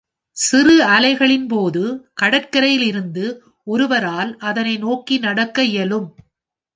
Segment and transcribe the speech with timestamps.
[0.37, 1.83] சிறு அலைகளின் போது
[2.21, 3.25] கடற்கரையிலிருந்து
[3.67, 6.07] ஒருவரால் அதனை நோக்கி நடக்க இயலும்.